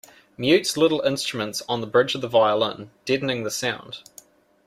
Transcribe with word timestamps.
Mutes 0.35 0.77
little 0.77 1.01
instruments 1.01 1.61
on 1.69 1.79
the 1.79 1.85
bridge 1.85 2.15
of 2.15 2.21
the 2.21 2.27
violin, 2.27 2.89
deadening 3.05 3.43
the 3.43 3.51
sound. 3.51 3.99